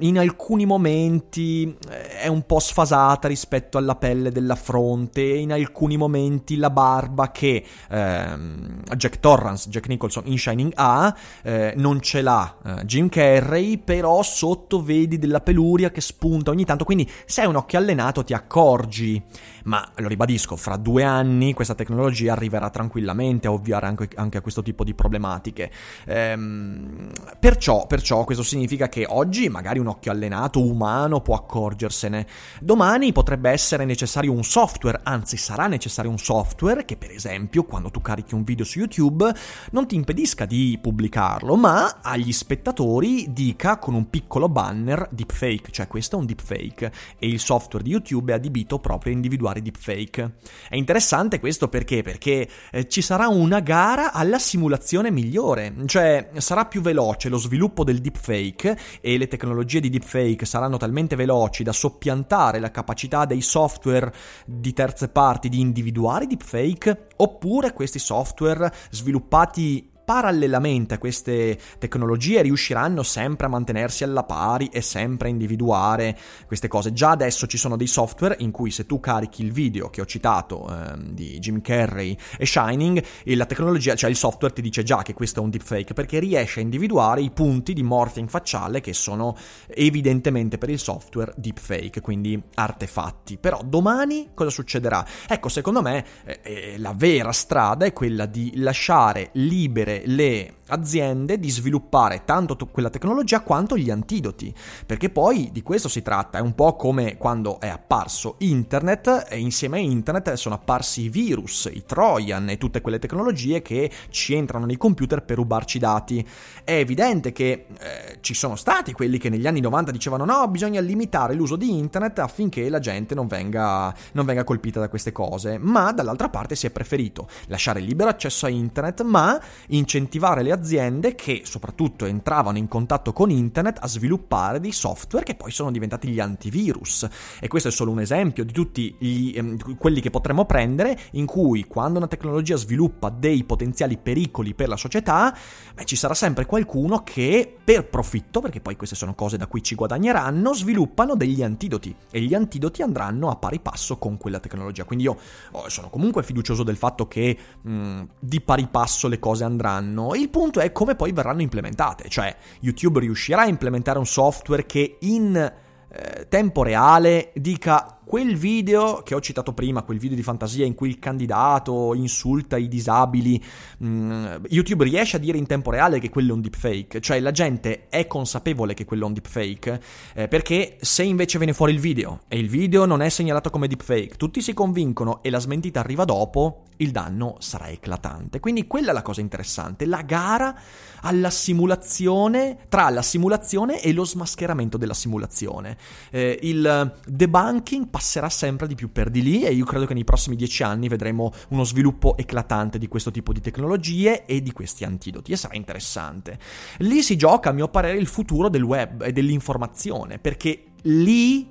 in 0.00 0.18
alcuni 0.18 0.64
momenti 0.64 1.76
eh, 1.88 2.20
è 2.20 2.26
un 2.28 2.46
po' 2.46 2.60
sfasata 2.60 3.28
rispetto 3.28 3.76
alla 3.76 3.94
pelle 3.94 4.32
della 4.32 4.54
fronte, 4.54 5.22
in 5.22 5.52
alcuni 5.52 5.96
momenti 5.96 6.56
la 6.56 6.70
barba 6.70 7.30
che 7.30 7.64
ehm, 7.90 8.82
Jack 8.96 9.20
Torrance, 9.20 9.68
Jack 9.68 9.88
Nicholson 9.88 10.22
in 10.26 10.38
Shining 10.38 10.72
ha, 10.76 11.14
eh, 11.42 11.74
non 11.76 12.00
ce 12.00 12.22
l'ha 12.22 12.56
eh, 12.64 12.84
Jim 12.84 13.08
Carrey, 13.08 13.76
però 13.78 14.22
sotto 14.22 14.82
vedi 14.82 15.18
della 15.18 15.40
peluria 15.40 15.90
che 15.90 16.00
spunta 16.00 16.50
ogni 16.50 16.64
tanto, 16.64 16.84
quindi 16.84 17.08
se 17.26 17.42
hai 17.42 17.46
un 17.46 17.56
occhio 17.56 17.78
allenato 17.78 18.24
ti 18.24 18.32
accorgi, 18.32 19.22
ma 19.64 19.86
lo 19.96 20.08
ribadisco, 20.08 20.56
fra 20.56 20.76
due 20.76 21.02
anni 21.04 21.52
questa 21.52 21.74
tecnologia 21.74 22.32
arriverà 22.32 22.70
tranquillamente 22.70 23.46
a 23.46 23.52
ovviare 23.52 23.86
anche, 23.86 24.08
anche 24.14 24.38
a 24.38 24.40
questo 24.40 24.62
tipo 24.62 24.84
di 24.84 24.94
problematiche. 24.94 25.70
Ehm, 26.06 27.10
perciò, 27.38 27.86
perciò 27.86 28.24
questo 28.24 28.42
significa 28.42 28.88
che 28.88 29.04
oggi 29.06 29.48
magari 29.50 29.78
un 29.78 29.88
occhio 29.88 30.10
allenato 30.10 30.64
umano 30.64 31.20
può 31.20 31.34
accorgersene. 31.34 32.26
Domani 32.60 33.12
potrebbe 33.12 33.50
essere 33.50 33.84
necessario 33.84 34.32
un 34.32 34.44
software, 34.44 35.00
anzi 35.02 35.36
sarà 35.36 35.66
necessario 35.66 36.10
un 36.10 36.18
software 36.18 36.84
che 36.84 36.96
per 36.96 37.10
esempio 37.10 37.64
quando 37.64 37.90
tu 37.90 38.00
carichi 38.00 38.34
un 38.34 38.44
video 38.44 38.64
su 38.64 38.78
YouTube 38.78 39.32
non 39.72 39.86
ti 39.86 39.94
impedisca 39.94 40.44
di 40.46 40.78
pubblicarlo, 40.80 41.56
ma 41.56 41.98
agli 42.02 42.32
spettatori 42.32 43.32
dica 43.32 43.78
con 43.78 43.94
un 43.94 44.08
piccolo 44.08 44.48
banner 44.48 45.08
deepfake, 45.10 45.70
cioè 45.70 45.88
questo 45.88 46.16
è 46.16 46.18
un 46.20 46.26
deepfake 46.26 46.92
e 47.18 47.28
il 47.28 47.40
software 47.40 47.84
di 47.84 47.90
YouTube 47.90 48.32
è 48.32 48.36
adibito 48.36 48.78
proprio 48.78 49.12
a 49.12 49.16
individuare 49.16 49.62
deepfake. 49.62 50.36
È 50.68 50.76
interessante 50.76 51.40
questo 51.40 51.68
perché? 51.68 52.02
Perché 52.02 52.48
eh, 52.70 52.88
ci 52.88 53.02
sarà 53.02 53.28
una 53.28 53.60
gara 53.60 54.12
alla 54.12 54.38
simulazione 54.38 55.10
migliore, 55.10 55.74
cioè 55.86 56.30
sarà 56.36 56.66
più 56.66 56.80
veloce 56.80 57.28
lo 57.28 57.38
sviluppo 57.38 57.84
del 57.84 58.00
deepfake 58.00 58.78
e 59.00 59.18
le 59.18 59.26
tecnologie 59.26 59.39
di 59.80 59.90
deepfake 59.90 60.44
saranno 60.44 60.76
talmente 60.76 61.16
veloci 61.16 61.62
da 61.62 61.72
soppiantare 61.72 62.58
la 62.58 62.70
capacità 62.70 63.24
dei 63.24 63.40
software 63.40 64.12
di 64.46 64.72
terze 64.72 65.08
parti 65.08 65.48
di 65.48 65.60
individuare 65.60 66.24
i 66.24 66.28
deepfake, 66.28 67.08
oppure 67.16 67.72
questi 67.72 67.98
software 67.98 68.72
sviluppati 68.90 69.89
parallelamente 70.10 70.94
a 70.94 70.98
queste 70.98 71.56
tecnologie 71.78 72.42
riusciranno 72.42 73.04
sempre 73.04 73.46
a 73.46 73.48
mantenersi 73.48 74.02
alla 74.02 74.24
pari 74.24 74.66
e 74.66 74.80
sempre 74.80 75.28
a 75.28 75.30
individuare 75.30 76.18
queste 76.48 76.66
cose. 76.66 76.92
Già 76.92 77.10
adesso 77.10 77.46
ci 77.46 77.56
sono 77.56 77.76
dei 77.76 77.86
software 77.86 78.34
in 78.40 78.50
cui 78.50 78.72
se 78.72 78.86
tu 78.86 78.98
carichi 78.98 79.44
il 79.44 79.52
video 79.52 79.88
che 79.88 80.00
ho 80.00 80.04
citato 80.06 80.68
ehm, 80.68 81.10
di 81.10 81.38
Jim 81.38 81.60
Carrey 81.60 82.16
e 82.36 82.44
Shining, 82.44 83.00
la 83.22 83.46
tecnologia, 83.46 83.94
cioè 83.94 84.10
il 84.10 84.16
software 84.16 84.52
ti 84.52 84.62
dice 84.62 84.82
già 84.82 85.02
che 85.02 85.14
questo 85.14 85.38
è 85.38 85.44
un 85.44 85.50
deepfake 85.50 85.94
perché 85.94 86.18
riesce 86.18 86.58
a 86.58 86.64
individuare 86.64 87.20
i 87.20 87.30
punti 87.30 87.72
di 87.72 87.84
morphing 87.84 88.28
facciale 88.28 88.80
che 88.80 88.92
sono 88.92 89.36
evidentemente 89.68 90.58
per 90.58 90.70
il 90.70 90.80
software 90.80 91.34
deepfake, 91.36 92.00
quindi 92.00 92.42
artefatti. 92.54 93.36
Però 93.36 93.60
domani 93.64 94.30
cosa 94.34 94.50
succederà? 94.50 95.06
Ecco, 95.28 95.48
secondo 95.48 95.82
me 95.82 96.04
eh, 96.24 96.40
eh, 96.42 96.74
la 96.78 96.94
vera 96.96 97.30
strada 97.30 97.84
è 97.84 97.92
quella 97.92 98.26
di 98.26 98.54
lasciare 98.56 99.30
libere 99.34 99.98
le 100.06 100.48
aziende 100.70 101.38
di 101.38 101.50
sviluppare 101.50 102.22
tanto 102.24 102.56
to- 102.56 102.66
quella 102.66 102.90
tecnologia 102.90 103.40
quanto 103.40 103.76
gli 103.76 103.90
antidoti, 103.90 104.54
perché 104.86 105.10
poi 105.10 105.50
di 105.52 105.62
questo 105.62 105.88
si 105.88 106.02
tratta, 106.02 106.38
è 106.38 106.40
un 106.40 106.54
po' 106.54 106.76
come 106.76 107.16
quando 107.16 107.60
è 107.60 107.68
apparso 107.68 108.36
internet 108.38 109.26
e 109.28 109.38
insieme 109.38 109.78
a 109.78 109.80
internet 109.80 110.32
sono 110.34 110.54
apparsi 110.54 111.02
i 111.02 111.08
virus, 111.08 111.68
i 111.72 111.84
trojan 111.84 112.48
e 112.48 112.58
tutte 112.58 112.80
quelle 112.80 112.98
tecnologie 112.98 113.62
che 113.62 113.90
ci 114.10 114.34
entrano 114.34 114.66
nei 114.66 114.76
computer 114.76 115.22
per 115.22 115.36
rubarci 115.36 115.78
dati. 115.78 116.26
È 116.64 116.72
evidente 116.72 117.32
che 117.32 117.66
eh, 117.78 118.18
ci 118.20 118.34
sono 118.34 118.56
stati 118.56 118.92
quelli 118.92 119.18
che 119.18 119.28
negli 119.28 119.46
anni 119.46 119.60
90 119.60 119.90
dicevano 119.90 120.24
no, 120.24 120.48
bisogna 120.48 120.80
limitare 120.80 121.34
l'uso 121.34 121.56
di 121.56 121.76
internet 121.76 122.20
affinché 122.20 122.68
la 122.68 122.78
gente 122.78 123.14
non 123.14 123.26
venga, 123.26 123.94
non 124.12 124.24
venga 124.24 124.44
colpita 124.44 124.80
da 124.80 124.88
queste 124.88 125.12
cose, 125.12 125.58
ma 125.58 125.92
dall'altra 125.92 126.28
parte 126.28 126.54
si 126.54 126.66
è 126.66 126.70
preferito 126.70 127.28
lasciare 127.46 127.80
libero 127.80 128.10
accesso 128.10 128.46
a 128.46 128.48
internet, 128.48 129.02
ma 129.02 129.40
incentivare 129.68 130.42
le 130.42 130.52
aziende 130.52 130.59
aziende 130.60 131.14
che 131.14 131.42
soprattutto 131.44 132.04
entravano 132.04 132.58
in 132.58 132.68
contatto 132.68 133.12
con 133.12 133.30
internet 133.30 133.78
a 133.80 133.88
sviluppare 133.88 134.60
dei 134.60 134.72
software 134.72 135.24
che 135.24 135.34
poi 135.34 135.50
sono 135.50 135.70
diventati 135.70 136.08
gli 136.08 136.20
antivirus. 136.20 137.08
E 137.40 137.48
questo 137.48 137.68
è 137.68 137.72
solo 137.72 137.90
un 137.90 138.00
esempio 138.00 138.44
di 138.44 138.52
tutti 138.52 138.94
gli, 138.98 139.32
ehm, 139.34 139.76
quelli 139.76 140.00
che 140.00 140.10
potremmo 140.10 140.44
prendere 140.44 140.98
in 141.12 141.26
cui 141.26 141.64
quando 141.64 141.98
una 141.98 142.08
tecnologia 142.08 142.56
sviluppa 142.56 143.08
dei 143.08 143.44
potenziali 143.44 143.96
pericoli 143.96 144.54
per 144.54 144.68
la 144.68 144.76
società, 144.76 145.34
beh, 145.74 145.84
ci 145.84 145.96
sarà 145.96 146.14
sempre 146.14 146.46
qualcuno 146.46 147.02
che 147.02 147.56
per 147.62 147.88
profitto, 147.88 148.40
perché 148.40 148.60
poi 148.60 148.76
queste 148.76 148.96
sono 148.96 149.14
cose 149.14 149.36
da 149.36 149.46
cui 149.46 149.62
ci 149.62 149.74
guadagneranno, 149.74 150.52
sviluppano 150.54 151.14
degli 151.14 151.42
antidoti 151.42 151.94
e 152.10 152.20
gli 152.20 152.34
antidoti 152.34 152.82
andranno 152.82 153.30
a 153.30 153.36
pari 153.36 153.60
passo 153.60 153.96
con 153.98 154.16
quella 154.16 154.40
tecnologia. 154.40 154.84
Quindi 154.84 155.04
io 155.04 155.16
oh, 155.52 155.68
sono 155.68 155.88
comunque 155.88 156.22
fiducioso 156.22 156.62
del 156.62 156.76
fatto 156.76 157.06
che 157.06 157.36
mh, 157.62 158.02
di 158.18 158.40
pari 158.40 158.66
passo 158.68 159.08
le 159.08 159.18
cose 159.18 159.44
andranno. 159.44 160.14
Il 160.14 160.28
punto 160.28 160.49
è 160.58 160.72
come 160.72 160.96
poi 160.96 161.12
verranno 161.12 161.42
implementate, 161.42 162.08
cioè 162.08 162.34
YouTube 162.58 162.98
riuscirà 162.98 163.42
a 163.42 163.46
implementare 163.46 163.98
un 163.98 164.06
software 164.06 164.66
che 164.66 164.96
in 165.00 165.36
eh, 165.36 166.28
tempo 166.28 166.64
reale 166.64 167.30
dica 167.34 167.99
quel 168.10 168.34
video 168.34 169.02
che 169.04 169.14
ho 169.14 169.20
citato 169.20 169.52
prima, 169.52 169.84
quel 169.84 170.00
video 170.00 170.16
di 170.16 170.24
fantasia 170.24 170.66
in 170.66 170.74
cui 170.74 170.88
il 170.88 170.98
candidato 170.98 171.94
insulta 171.94 172.56
i 172.56 172.66
disabili, 172.66 173.40
mm, 173.84 174.46
YouTube 174.48 174.82
riesce 174.82 175.14
a 175.14 175.20
dire 175.20 175.38
in 175.38 175.46
tempo 175.46 175.70
reale 175.70 176.00
che 176.00 176.08
quello 176.08 176.30
è 176.30 176.34
un 176.34 176.40
deepfake, 176.40 177.00
cioè 177.00 177.20
la 177.20 177.30
gente 177.30 177.86
è 177.88 178.08
consapevole 178.08 178.74
che 178.74 178.84
quello 178.84 179.04
è 179.04 179.06
un 179.06 179.12
deepfake, 179.12 179.80
eh, 180.14 180.26
perché 180.26 180.76
se 180.80 181.04
invece 181.04 181.38
viene 181.38 181.52
fuori 181.52 181.72
il 181.72 181.78
video 181.78 182.22
e 182.26 182.36
il 182.36 182.48
video 182.48 182.84
non 182.84 183.00
è 183.00 183.08
segnalato 183.08 183.48
come 183.48 183.68
deepfake, 183.68 184.16
tutti 184.16 184.42
si 184.42 184.54
convincono 184.54 185.22
e 185.22 185.30
la 185.30 185.38
smentita 185.38 185.78
arriva 185.78 186.04
dopo, 186.04 186.64
il 186.80 186.90
danno 186.90 187.36
sarà 187.38 187.68
eclatante. 187.68 188.40
Quindi 188.40 188.66
quella 188.66 188.90
è 188.90 188.92
la 188.92 189.02
cosa 189.02 189.20
interessante, 189.20 189.86
la 189.86 190.02
gara 190.02 190.58
alla 191.02 191.30
simulazione, 191.30 192.58
tra 192.68 192.90
la 192.90 193.02
simulazione 193.02 193.80
e 193.80 193.92
lo 193.92 194.04
smascheramento 194.04 194.76
della 194.76 194.94
simulazione. 194.94 195.76
Eh, 196.10 196.38
il 196.42 196.98
debunking 197.06 197.88
passerà 198.00 198.30
sempre 198.30 198.66
di 198.66 198.74
più 198.74 198.90
per 198.90 199.10
di 199.10 199.20
lì 199.20 199.44
e 199.44 199.52
io 199.52 199.66
credo 199.66 199.84
che 199.84 199.92
nei 199.92 200.04
prossimi 200.04 200.34
dieci 200.34 200.62
anni 200.62 200.88
vedremo 200.88 201.30
uno 201.48 201.64
sviluppo 201.64 202.16
eclatante 202.16 202.78
di 202.78 202.88
questo 202.88 203.10
tipo 203.10 203.30
di 203.34 203.42
tecnologie 203.42 204.24
e 204.24 204.40
di 204.40 204.52
questi 204.52 204.84
antidoti 204.84 205.32
e 205.32 205.36
sarà 205.36 205.54
interessante. 205.54 206.38
Lì 206.78 207.02
si 207.02 207.16
gioca, 207.16 207.50
a 207.50 207.52
mio 207.52 207.68
parere, 207.68 207.98
il 207.98 208.06
futuro 208.06 208.48
del 208.48 208.62
web 208.62 209.02
e 209.02 209.12
dell'informazione, 209.12 210.18
perché 210.18 210.64
lì, 210.84 211.46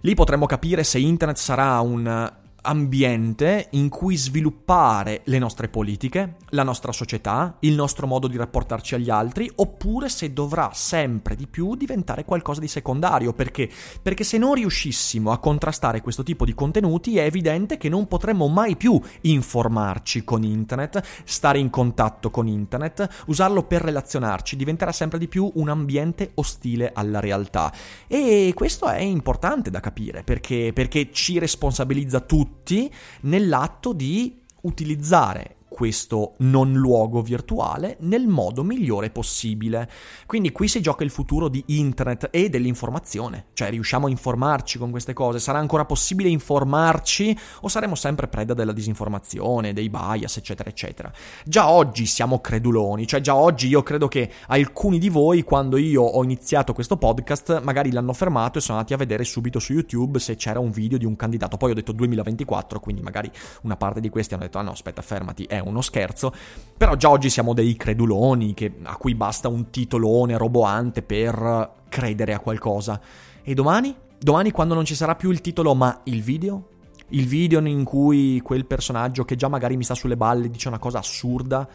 lì 0.00 0.14
potremo 0.14 0.46
capire 0.46 0.82
se 0.82 0.98
internet 0.98 1.38
sarà 1.38 1.78
un 1.78 2.38
ambiente 2.62 3.68
in 3.70 3.88
cui 3.88 4.16
sviluppare 4.16 5.22
le 5.24 5.38
nostre 5.38 5.68
politiche, 5.68 6.36
la 6.50 6.62
nostra 6.62 6.92
società, 6.92 7.56
il 7.60 7.74
nostro 7.74 8.06
modo 8.06 8.26
di 8.26 8.36
rapportarci 8.36 8.94
agli 8.94 9.10
altri, 9.10 9.50
oppure 9.56 10.08
se 10.08 10.32
dovrà 10.32 10.70
sempre 10.74 11.36
di 11.36 11.46
più 11.46 11.74
diventare 11.74 12.24
qualcosa 12.24 12.60
di 12.60 12.68
secondario. 12.68 13.32
Perché? 13.32 13.68
Perché 14.02 14.24
se 14.24 14.38
non 14.38 14.54
riuscissimo 14.54 15.32
a 15.32 15.38
contrastare 15.38 16.00
questo 16.00 16.22
tipo 16.22 16.44
di 16.44 16.54
contenuti 16.54 17.16
è 17.18 17.24
evidente 17.24 17.76
che 17.76 17.88
non 17.88 18.06
potremo 18.06 18.48
mai 18.48 18.76
più 18.76 19.00
informarci 19.22 20.24
con 20.24 20.42
internet, 20.42 21.02
stare 21.24 21.58
in 21.58 21.70
contatto 21.70 22.30
con 22.30 22.46
internet, 22.46 23.24
usarlo 23.26 23.62
per 23.62 23.82
relazionarci, 23.82 24.56
diventerà 24.56 24.92
sempre 24.92 25.18
di 25.18 25.28
più 25.28 25.50
un 25.54 25.68
ambiente 25.68 26.32
ostile 26.34 26.92
alla 26.94 27.20
realtà. 27.20 27.72
E 28.06 28.52
questo 28.54 28.86
è 28.86 29.00
importante 29.00 29.70
da 29.70 29.80
capire 29.80 30.22
perché, 30.22 30.72
perché 30.74 31.10
ci 31.12 31.38
responsabilizza 31.38 32.20
tutti 32.20 32.48
tutti 32.50 32.92
nell'atto 33.22 33.92
di 33.92 34.42
utilizzare 34.62 35.56
questo 35.80 36.34
non 36.40 36.74
luogo 36.74 37.22
virtuale 37.22 37.96
nel 38.00 38.26
modo 38.28 38.62
migliore 38.62 39.08
possibile. 39.08 39.88
Quindi 40.26 40.52
qui 40.52 40.68
si 40.68 40.82
gioca 40.82 41.04
il 41.04 41.10
futuro 41.10 41.48
di 41.48 41.64
internet 41.68 42.28
e 42.30 42.50
dell'informazione, 42.50 43.46
cioè 43.54 43.70
riusciamo 43.70 44.06
a 44.06 44.10
informarci 44.10 44.76
con 44.76 44.90
queste 44.90 45.14
cose, 45.14 45.38
sarà 45.38 45.58
ancora 45.58 45.86
possibile 45.86 46.28
informarci 46.28 47.34
o 47.62 47.68
saremo 47.68 47.94
sempre 47.94 48.28
preda 48.28 48.52
della 48.52 48.74
disinformazione, 48.74 49.72
dei 49.72 49.88
bias, 49.88 50.36
eccetera, 50.36 50.68
eccetera. 50.68 51.10
Già 51.46 51.70
oggi 51.70 52.04
siamo 52.04 52.42
creduloni, 52.42 53.06
cioè 53.06 53.22
già 53.22 53.34
oggi 53.34 53.68
io 53.68 53.82
credo 53.82 54.06
che 54.06 54.30
alcuni 54.48 54.98
di 54.98 55.08
voi 55.08 55.44
quando 55.44 55.78
io 55.78 56.02
ho 56.02 56.22
iniziato 56.22 56.74
questo 56.74 56.98
podcast 56.98 57.62
magari 57.62 57.90
l'hanno 57.90 58.12
fermato 58.12 58.58
e 58.58 58.60
sono 58.60 58.76
andati 58.76 58.92
a 58.92 58.98
vedere 58.98 59.24
subito 59.24 59.58
su 59.58 59.72
YouTube 59.72 60.18
se 60.18 60.36
c'era 60.36 60.58
un 60.58 60.72
video 60.72 60.98
di 60.98 61.06
un 61.06 61.16
candidato, 61.16 61.56
poi 61.56 61.70
ho 61.70 61.74
detto 61.74 61.92
2024, 61.92 62.80
quindi 62.80 63.00
magari 63.00 63.30
una 63.62 63.78
parte 63.78 64.00
di 64.00 64.10
questi 64.10 64.34
hanno 64.34 64.42
detto 64.42 64.58
ah 64.58 64.62
no 64.62 64.72
aspetta 64.72 65.00
fermati, 65.00 65.44
è 65.44 65.58
un 65.58 65.69
uno 65.70 65.80
scherzo, 65.80 66.32
però 66.76 66.94
già 66.96 67.08
oggi 67.10 67.30
siamo 67.30 67.54
dei 67.54 67.76
creduloni 67.76 68.54
che, 68.54 68.72
a 68.82 68.96
cui 68.96 69.14
basta 69.14 69.48
un 69.48 69.70
titolone 69.70 70.36
roboante 70.36 71.02
per 71.02 71.72
credere 71.88 72.34
a 72.34 72.38
qualcosa. 72.38 73.00
E 73.42 73.54
domani? 73.54 73.94
Domani 74.18 74.50
quando 74.50 74.74
non 74.74 74.84
ci 74.84 74.94
sarà 74.94 75.14
più 75.14 75.30
il 75.30 75.40
titolo 75.40 75.74
ma 75.74 76.00
il 76.04 76.22
video? 76.22 76.68
Il 77.08 77.26
video 77.26 77.58
in 77.60 77.84
cui 77.84 78.40
quel 78.40 78.66
personaggio 78.66 79.24
che 79.24 79.34
già 79.34 79.48
magari 79.48 79.76
mi 79.76 79.84
sta 79.84 79.94
sulle 79.94 80.16
balle 80.16 80.50
dice 80.50 80.68
una 80.68 80.78
cosa 80.78 80.98
assurda 80.98 81.68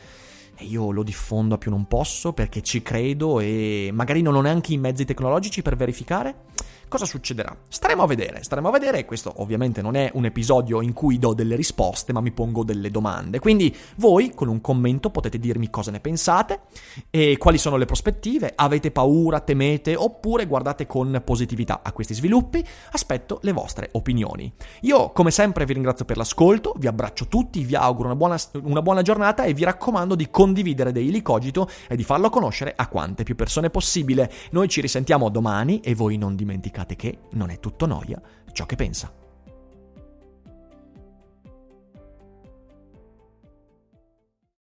e 0.58 0.66
io 0.66 0.92
lo 0.92 1.04
diffondo 1.04 1.56
a 1.56 1.58
più 1.58 1.70
non 1.70 1.86
posso 1.88 2.34
perché 2.34 2.62
ci 2.62 2.82
credo 2.82 3.40
e 3.40 3.90
magari 3.94 4.22
non 4.22 4.36
ho 4.36 4.42
neanche 4.42 4.74
i 4.74 4.78
mezzi 4.78 5.06
tecnologici 5.06 5.62
per 5.62 5.76
verificare? 5.76 6.44
Cosa 6.88 7.06
succederà? 7.06 7.56
Staremo 7.68 8.04
a 8.04 8.06
vedere, 8.08 8.44
staremo 8.44 8.68
a 8.68 8.72
vedere 8.72 9.06
questo 9.06 9.34
ovviamente 9.38 9.82
non 9.82 9.96
è 9.96 10.12
un 10.14 10.26
episodio 10.26 10.82
in 10.82 10.94
cui 10.94 11.18
do 11.18 11.34
delle 11.34 11.56
risposte 11.56 12.14
ma 12.14 12.22
mi 12.22 12.32
pongo 12.32 12.64
delle 12.64 12.92
domande. 12.92 13.40
Quindi 13.40 13.76
voi 13.98 14.34
con 14.36 14.48
un 14.48 14.62
commento 14.62 15.10
potete 15.10 15.40
dirmi 15.40 15.70
cosa 15.72 15.90
ne 15.90 16.00
pensate 16.00 16.62
e 17.10 17.38
quali 17.38 17.58
sono 17.58 17.78
le 17.78 17.86
prospettive, 17.86 18.54
avete 18.56 18.92
paura, 18.92 19.40
temete 19.40 19.96
oppure 19.96 20.46
guardate 20.46 20.86
con 20.86 21.22
positività 21.26 21.82
a 21.84 21.92
questi 21.92 22.14
sviluppi, 22.14 22.64
aspetto 22.92 23.40
le 23.42 23.52
vostre 23.52 23.90
opinioni. 23.94 24.54
Io 24.82 25.10
come 25.10 25.32
sempre 25.32 25.66
vi 25.66 25.74
ringrazio 25.74 26.06
per 26.06 26.18
l'ascolto, 26.18 26.76
vi 26.78 26.88
abbraccio 26.88 27.26
tutti, 27.28 27.64
vi 27.64 27.76
auguro 27.76 28.10
una 28.10 28.16
buona, 28.16 28.38
una 28.62 28.84
buona 28.84 29.02
giornata 29.02 29.44
e 29.44 29.54
vi 29.54 29.64
raccomando 29.64 30.14
di 30.14 30.30
condividere 30.46 30.92
Daily 30.92 31.24
Cogito 31.24 31.68
e 31.88 31.96
di 31.96 32.04
farlo 32.04 32.30
conoscere 32.30 32.74
a 32.76 32.88
quante 32.88 33.24
più 33.24 33.34
persone 33.34 33.72
possibile. 33.72 34.32
Noi 34.52 34.70
ci 34.70 34.80
risentiamo 34.80 35.30
domani 35.30 35.80
e 35.80 35.96
voi 35.96 36.18
non 36.18 36.36
dimenticate 36.36 36.96
che 36.96 37.18
non 37.32 37.50
è 37.50 37.60
tutto 37.60 37.88
noia 37.88 38.22
ciò 38.52 38.66
che 38.66 38.76
pensa. 38.76 39.12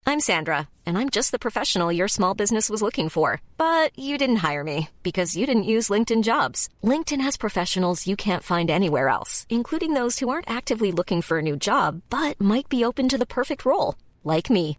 I'm 0.04 0.20
Sandra, 0.20 0.68
and 0.86 0.96
I'm 0.96 1.10
just 1.10 1.32
the 1.32 1.38
professional 1.38 1.92
your 1.92 2.08
small 2.08 2.34
business 2.34 2.70
was 2.70 2.80
looking 2.80 3.10
for. 3.10 3.42
But 3.58 3.90
you 3.94 4.16
didn't 4.16 4.36
hire 4.36 4.64
me 4.64 4.88
because 5.02 5.36
you 5.36 5.44
didn't 5.46 5.70
use 5.74 5.90
LinkedIn 5.90 6.22
jobs. 6.22 6.70
LinkedIn 6.82 7.20
has 7.20 7.36
professionals 7.36 8.06
you 8.06 8.16
can't 8.16 8.42
find 8.42 8.70
anywhere 8.70 9.10
else, 9.10 9.44
including 9.50 9.92
those 9.92 10.18
who 10.18 10.30
aren't 10.30 10.50
actively 10.50 10.90
looking 10.90 11.20
for 11.20 11.38
a 11.38 11.42
new 11.42 11.56
job 11.56 12.00
but 12.08 12.40
might 12.40 12.70
be 12.70 12.84
open 12.84 13.06
to 13.08 13.18
the 13.18 13.26
perfect 13.26 13.66
role, 13.66 13.96
like 14.24 14.48
me. 14.48 14.78